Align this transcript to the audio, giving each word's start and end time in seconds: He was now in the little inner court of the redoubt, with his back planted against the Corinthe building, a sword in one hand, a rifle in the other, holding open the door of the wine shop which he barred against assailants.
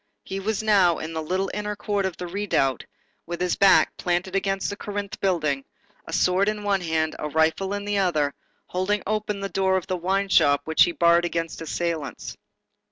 He 0.23 0.39
was 0.39 0.63
now 0.63 0.97
in 0.97 1.13
the 1.13 1.21
little 1.21 1.51
inner 1.53 1.75
court 1.75 2.07
of 2.07 2.17
the 2.17 2.25
redoubt, 2.25 2.85
with 3.27 3.39
his 3.39 3.55
back 3.55 3.95
planted 3.97 4.35
against 4.35 4.71
the 4.71 4.75
Corinthe 4.75 5.19
building, 5.19 5.63
a 6.07 6.11
sword 6.11 6.49
in 6.49 6.63
one 6.63 6.81
hand, 6.81 7.15
a 7.19 7.29
rifle 7.29 7.71
in 7.75 7.85
the 7.85 7.99
other, 7.99 8.33
holding 8.65 9.03
open 9.05 9.41
the 9.41 9.47
door 9.49 9.77
of 9.77 9.85
the 9.85 9.95
wine 9.97 10.29
shop 10.29 10.61
which 10.65 10.85
he 10.85 10.91
barred 10.91 11.23
against 11.25 11.61
assailants. 11.61 12.35